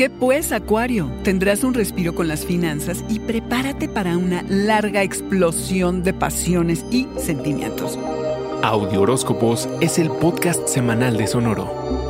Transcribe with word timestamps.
¿Qué 0.00 0.08
pues, 0.08 0.50
Acuario? 0.50 1.10
Tendrás 1.24 1.62
un 1.62 1.74
respiro 1.74 2.14
con 2.14 2.26
las 2.26 2.46
finanzas 2.46 3.04
y 3.10 3.18
prepárate 3.18 3.86
para 3.86 4.16
una 4.16 4.42
larga 4.48 5.02
explosión 5.02 6.02
de 6.02 6.14
pasiones 6.14 6.86
y 6.90 7.06
sentimientos. 7.18 7.98
Audio 8.62 9.02
Horóscopos 9.02 9.68
es 9.82 9.98
el 9.98 10.08
podcast 10.08 10.66
semanal 10.68 11.18
de 11.18 11.26
Sonoro. 11.26 12.09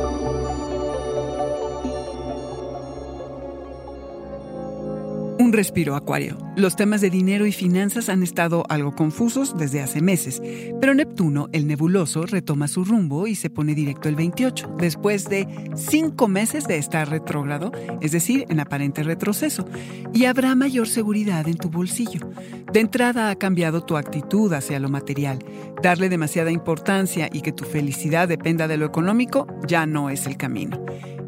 Respiro, 5.51 5.97
Acuario. 5.97 6.37
Los 6.55 6.77
temas 6.77 7.01
de 7.01 7.09
dinero 7.09 7.45
y 7.45 7.51
finanzas 7.51 8.07
han 8.07 8.23
estado 8.23 8.63
algo 8.69 8.95
confusos 8.95 9.57
desde 9.57 9.81
hace 9.81 10.01
meses, 10.01 10.41
pero 10.79 10.93
Neptuno, 10.93 11.49
el 11.51 11.67
nebuloso, 11.67 12.25
retoma 12.25 12.69
su 12.69 12.85
rumbo 12.85 13.27
y 13.27 13.35
se 13.35 13.49
pone 13.49 13.75
directo 13.75 14.07
el 14.07 14.15
28, 14.15 14.75
después 14.77 15.25
de 15.25 15.47
cinco 15.75 16.29
meses 16.29 16.67
de 16.67 16.77
estar 16.77 17.09
retrógrado, 17.09 17.73
es 17.99 18.13
decir, 18.13 18.45
en 18.47 18.61
aparente 18.61 19.03
retroceso, 19.03 19.65
y 20.13 20.23
habrá 20.23 20.55
mayor 20.55 20.87
seguridad 20.87 21.45
en 21.49 21.57
tu 21.57 21.69
bolsillo. 21.69 22.29
De 22.71 22.79
entrada 22.79 23.29
ha 23.29 23.35
cambiado 23.35 23.81
tu 23.81 23.97
actitud 23.97 24.53
hacia 24.53 24.79
lo 24.79 24.87
material. 24.87 25.39
Darle 25.83 26.07
demasiada 26.07 26.51
importancia 26.51 27.29
y 27.31 27.41
que 27.41 27.51
tu 27.51 27.65
felicidad 27.65 28.29
dependa 28.29 28.69
de 28.69 28.77
lo 28.77 28.85
económico 28.85 29.47
ya 29.67 29.85
no 29.85 30.09
es 30.09 30.27
el 30.27 30.37
camino. 30.37 30.81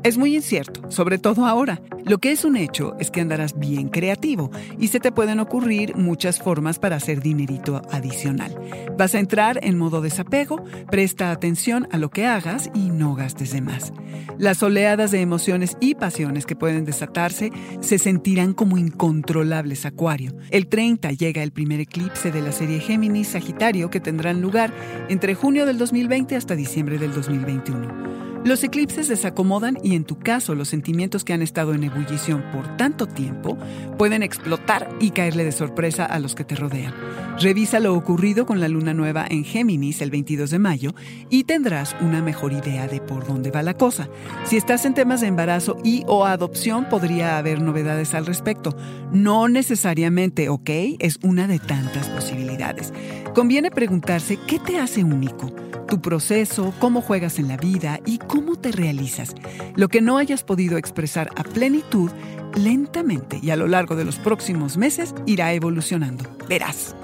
Es 0.03 0.17
muy 0.17 0.35
incierto, 0.35 0.91
sobre 0.91 1.17
todo 1.17 1.45
ahora. 1.45 1.81
Lo 2.03 2.17
que 2.17 2.33
es 2.33 2.43
un 2.43 2.57
hecho 2.57 2.93
es 2.99 3.09
que 3.09 3.21
andarás 3.21 3.57
bien 3.57 3.87
creativo 3.87 4.51
y 4.77 4.89
se 4.89 4.99
te 4.99 5.13
pueden 5.13 5.39
ocurrir 5.39 5.95
muchas 5.95 6.39
formas 6.39 6.77
para 6.77 6.97
hacer 6.97 7.21
dinerito 7.21 7.81
adicional. 7.89 8.53
Vas 8.97 9.15
a 9.15 9.19
entrar 9.19 9.61
en 9.63 9.77
modo 9.77 10.01
desapego, 10.01 10.61
presta 10.91 11.31
atención 11.31 11.87
a 11.89 11.97
lo 11.97 12.09
que 12.09 12.25
hagas 12.25 12.69
y 12.73 12.89
no 12.89 13.15
gastes 13.15 13.53
de 13.53 13.61
más. 13.61 13.93
Las 14.37 14.61
oleadas 14.61 15.11
de 15.11 15.21
emociones 15.21 15.77
y 15.79 15.95
pasiones 15.95 16.45
que 16.45 16.57
pueden 16.57 16.83
desatarse 16.83 17.53
se 17.79 17.97
sentirán 17.97 18.53
como 18.53 18.77
incontrolables, 18.77 19.85
Acuario. 19.85 20.35
El 20.51 20.67
30 20.67 21.11
llega 21.13 21.43
el 21.43 21.53
primer 21.53 21.79
eclipse 21.79 22.29
de 22.29 22.41
la 22.41 22.51
serie 22.51 22.81
Géminis 22.81 23.29
Sagitario 23.29 23.89
que 23.89 24.01
tendrán 24.01 24.41
lugar 24.41 24.73
entre 25.07 25.33
junio 25.33 25.65
del 25.65 25.77
2020 25.77 26.35
hasta 26.35 26.57
diciembre 26.57 26.97
del 26.97 27.13
2021. 27.13 28.22
Los 28.45 28.61
eclipses 28.61 29.07
desacomodan 29.07 29.77
y 29.83 29.95
en 29.95 30.03
tu 30.03 30.19
caso 30.19 30.53
los 30.53 30.67
sentimientos 30.67 31.23
que 31.23 31.31
han 31.31 31.41
estado 31.41 31.73
en 31.73 31.85
ebullición 31.85 32.43
por 32.51 32.75
tanto 32.75 33.07
tiempo 33.07 33.57
pueden 33.97 34.21
explotar 34.21 34.89
y 34.99 35.11
caerle 35.11 35.45
de 35.45 35.53
sorpresa 35.53 36.05
a 36.05 36.19
los 36.19 36.35
que 36.35 36.43
te 36.43 36.55
rodean. 36.55 36.93
Revisa 37.39 37.79
lo 37.79 37.95
ocurrido 37.95 38.45
con 38.45 38.59
la 38.59 38.67
luna 38.67 38.93
nueva 38.93 39.25
en 39.29 39.45
Géminis 39.45 40.01
el 40.01 40.11
22 40.11 40.49
de 40.49 40.59
mayo 40.59 40.93
y 41.29 41.45
tendrás 41.45 41.95
una 42.01 42.21
mejor 42.21 42.51
idea 42.51 42.89
de 42.89 42.99
por 42.99 43.25
dónde 43.25 43.49
va 43.49 43.63
la 43.63 43.75
cosa. 43.75 44.09
Si 44.43 44.57
estás 44.57 44.83
en 44.83 44.93
temas 44.93 45.21
de 45.21 45.27
embarazo 45.27 45.77
y 45.81 46.03
o 46.07 46.25
adopción 46.25 46.89
podría 46.89 47.37
haber 47.37 47.61
novedades 47.61 48.13
al 48.13 48.25
respecto. 48.25 48.75
No 49.13 49.47
necesariamente, 49.47 50.49
¿ok? 50.49 50.69
Es 50.99 51.17
una 51.23 51.47
de 51.47 51.59
tantas 51.59 52.09
posibilidades. 52.09 52.91
Conviene 53.33 53.71
preguntarse 53.71 54.37
qué 54.47 54.59
te 54.59 54.79
hace 54.79 55.05
único 55.05 55.49
tu 55.93 56.01
proceso, 56.01 56.73
cómo 56.79 57.03
juegas 57.03 57.37
en 57.37 57.47
la 57.47 57.55
vida 57.55 57.99
y 58.03 58.17
cómo 58.17 58.55
te 58.55 58.71
realizas. 58.71 59.35
Lo 59.75 59.89
que 59.89 60.01
no 60.01 60.17
hayas 60.17 60.41
podido 60.41 60.79
expresar 60.79 61.29
a 61.35 61.43
plenitud, 61.43 62.09
lentamente 62.55 63.39
y 63.43 63.51
a 63.51 63.55
lo 63.55 63.67
largo 63.67 63.95
de 63.95 64.03
los 64.03 64.15
próximos 64.15 64.75
meses 64.75 65.13
irá 65.27 65.53
evolucionando. 65.53 66.25
Verás. 66.49 66.95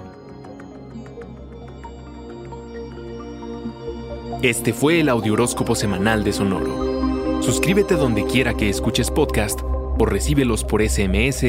Este 4.41 4.73
fue 4.73 5.01
el 5.01 5.09
Audioróscopo 5.09 5.75
Semanal 5.75 6.23
de 6.23 6.33
Sonoro. 6.33 7.43
Suscríbete 7.43 7.93
donde 7.93 8.25
quiera 8.25 8.55
que 8.55 8.69
escuches 8.69 9.11
podcast 9.11 9.59
o 9.61 10.03
recíbelos 10.07 10.63
por 10.63 10.81
SMS 10.81 11.45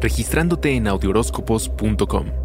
registrándote 0.00 0.76
en 0.76 0.86
audioróscopos.com. 0.86 2.43